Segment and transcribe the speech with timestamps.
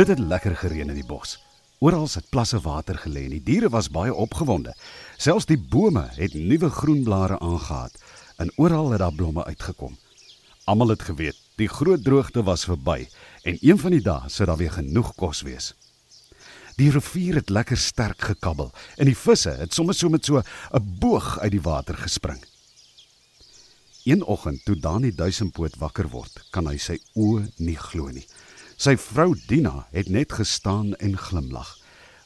[0.00, 1.34] Dit het lekker gereën in die bos.
[1.84, 4.72] Oral het plasse water gelê en die diere was baie opgewonde.
[5.20, 7.98] Selfs die bome het nuwe groen blare aangehad
[8.40, 9.98] en oral het daar blomme uitgekom.
[10.64, 13.10] Almal het geweet die groot droogte was verby
[13.44, 15.74] en een van die dae sou daar weer genoeg kos wees.
[16.80, 20.96] Die rivier het lekker sterk gekabbel en die visse het sommer so met so 'n
[21.00, 22.40] boog uit die water gespring.
[24.04, 28.24] Een oggend toe Dani duisendpoot wakker word, kan hy sy oë nie glo nie.
[28.80, 31.74] Sy vrou Dina het net gestaan en glimlag.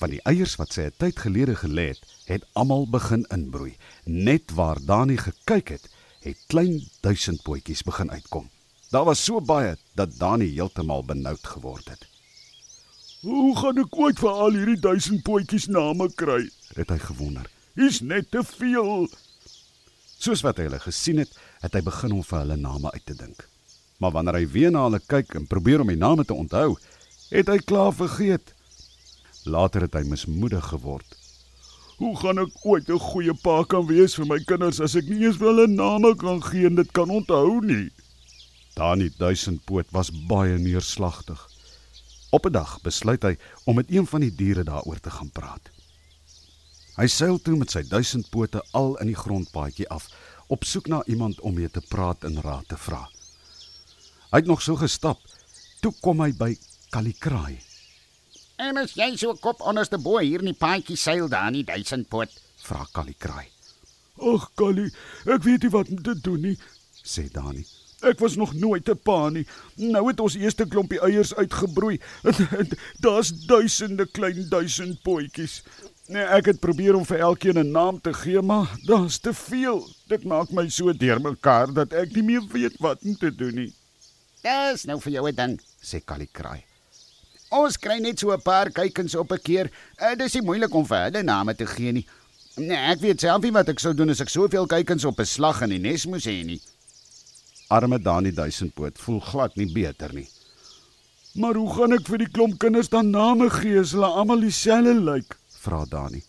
[0.00, 3.76] Van die eiers wat sy 'n tyd gelede gelê het, het almal begin inbroei.
[4.04, 5.88] Net waar Dani gekyk het,
[6.20, 8.48] het klein duisendpootjies begin uitkom.
[8.90, 12.08] Daar was so baie dat Dani heeltemal benoud geword het.
[13.20, 16.48] Hoe gaan ek ooit vir al hierdie duisend potjies name kry?
[16.74, 17.50] Het hy gewonder.
[17.74, 19.08] Hier's net te veel.
[20.18, 23.14] Soos wat hy hulle gesien het, het hy begin om vir hulle name uit te
[23.14, 23.48] dink.
[23.98, 26.76] Maar wanneer hy weer na hulle kyk en probeer om die name te onthou,
[27.34, 28.54] het hy klaar vergeet.
[29.44, 31.16] Later het hy mismoedig geword.
[31.98, 35.26] Hoe gaan ek ooit 'n goeie pa kan wees vir my kinders as ek nie
[35.26, 37.90] eens hulle name kan gee en dit kan onthou nie?
[38.76, 41.40] Dani duisendpoot was baie neerslagtig.
[42.30, 45.70] Op 'n dag besluit hy om met een van die diere daaroor te gaan praat.
[46.96, 50.08] Hy seil toe met sy duisendpote al in die grondpaadjie af,
[50.46, 53.08] op soek na iemand om mee te praat en raad te vra.
[54.28, 55.20] Hy het nog so gestap,
[55.80, 56.50] toe kom hy by
[56.92, 57.56] Kalikraai.
[58.60, 62.34] En as jy so kop onderste bo hier in die paadjie seil daar nie duisendpoot,
[62.66, 63.46] vra Kalikraai.
[64.18, 64.88] Ag, Kali,
[65.30, 66.56] ek weet nie wat om te doen nie,
[67.00, 67.64] sê Dani.
[68.04, 69.46] Ek was nog nooit 'n pa nie.
[69.76, 71.98] Nou het ons eerste klompie eiers uitgebroei.
[73.04, 75.62] Daar's duisende klein duisend potjies.
[76.08, 79.88] Nee, ek het probeer om vir elkeen 'n naam te gee, maar daar's te veel.
[80.06, 83.72] Dit maak my so deurmekaar dat ek nie meer weet wat om te doen nie.
[84.48, 86.64] Dis nou vir jou 'n ding, sê Kali kraai.
[87.50, 89.70] Ons kry net so 'n paar kykens op 'n keer.
[90.00, 92.06] Uh, dis nie moeilik om vir hulle name te gee nie.
[92.56, 95.24] Nee, ek weet self nie wat ek sou doen as ek soveel kykens op 'n
[95.24, 96.60] slag in die nes moes hê nie.
[97.70, 100.28] Arme Dani duisendpoot voel glad nie beter nie.
[101.34, 104.94] Maar hoe gaan ek vir die klomp kinders dan name gee as hulle almal dieselfde
[104.94, 105.36] lyk?
[105.60, 106.22] vra Dani.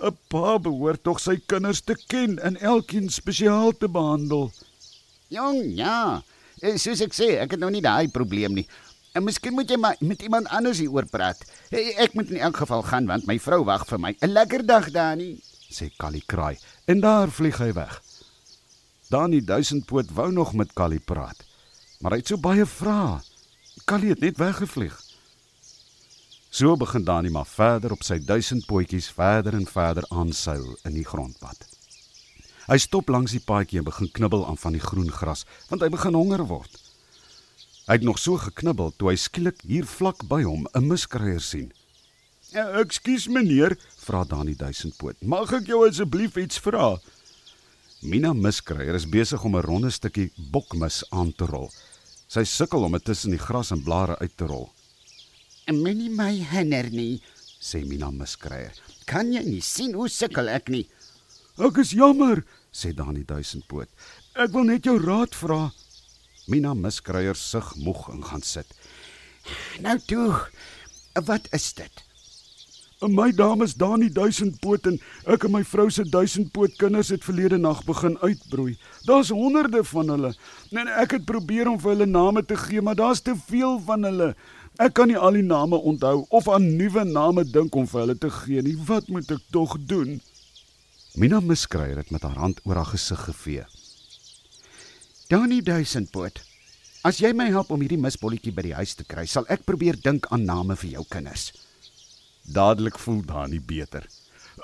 [0.00, 4.52] 'n Pa behoort tog sy kinders te ken en elkeen spesiaal te behandel.
[5.28, 6.22] Jong, ja.
[6.62, 8.66] Eh, soos ek sê, ek het nou nie daai probleem nie.
[9.18, 11.40] En miskien moet jy maar met iemand anders hieroor praat.
[11.74, 14.14] Eh, ek moet in elk geval gaan want my vrou wag vir my.
[14.22, 16.58] 'n Lekker dag, Dani, sê Kali kraai.
[16.86, 18.00] En daar vlieg hy weg.
[19.10, 21.44] Dani duisendpoot wou nog met Kali praat,
[22.00, 23.20] maar hy het so baie vrae.
[23.84, 24.94] Kali het net weggevlieg.
[26.50, 31.66] So begin Dani maar verder op sy duisendpootjies verder en verder aanseil in die grondpad.
[32.68, 35.88] Hy stop langs die paadjie en begin knibbel aan van die groen gras, want hy
[35.90, 36.78] begin honger word.
[37.88, 41.72] Hy het nog so geknibbel toe hy skielik hier vlak by hom 'n miskryer sien.
[42.54, 45.16] "Ekskuus meneer," vra Dani duisendpoot.
[45.22, 47.00] "Mag ek jou asseblief iets vra?"
[48.02, 51.70] Mina Miskryer is besig om 'n ronde stukkie bokmis aan te rol.
[52.28, 54.72] Sy sukkel om dit tussen die gras en blare uit te rol.
[55.66, 57.22] "En minie my hinder nie,"
[57.60, 58.72] sê Mina Miskryer.
[59.06, 60.88] "Kan jy nie sien hoe sukkel ek nie?"
[61.58, 63.88] "Ek is jammer," sê Dani Duisendpoot.
[64.34, 65.72] "Ek wil net jou raad vra."
[66.46, 68.66] Mina Miskryer sug moeg en gaan sit.
[69.80, 70.48] "Nou toe,
[71.24, 72.12] wat is dit?"
[73.02, 77.58] En my dames Dani duisendpoot en ek en my vrou se duisendpoot kinders het verlede
[77.58, 78.76] nag begin uitbroei.
[79.08, 80.30] Daar's honderde van hulle.
[80.70, 84.06] En ek het probeer om vir hulle name te gee, maar daar's te veel van
[84.06, 84.28] hulle.
[84.78, 88.18] Ek kan nie al die name onthou of aan nuwe name dink om vir hulle
[88.18, 88.76] te gee nie.
[88.86, 90.20] Wat moet ek tog doen?
[91.14, 93.64] Mina miskryer het met haar hand oor haar gesig gevee.
[95.28, 96.40] Dani duisendpoot.
[97.04, 99.98] As jy my help om hierdie misbolletjie by die huis te kry, sal ek probeer
[100.00, 101.50] dink aan name vir jou kinders.
[102.48, 104.08] Dadelik voel Dani beter.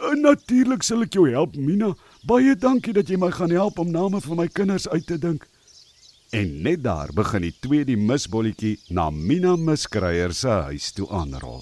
[0.00, 1.92] Uh, Natuurlik sal ek jou help, Mina.
[2.24, 5.44] Baie dankie dat jy my gaan help om name vir my kinders uit te dink.
[6.32, 11.60] En net daar begin die twee die misbolletjie na Mina Miskryer se huis toe aanrol.